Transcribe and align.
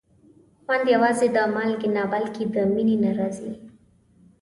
خوند 0.63 0.85
یوازې 0.95 1.27
د 1.35 1.37
مالګې 1.55 1.89
نه، 1.95 2.03
بلکې 2.13 2.43
د 2.53 2.55
مینې 2.73 2.95
نه 3.03 3.11
راځي. 3.17 3.51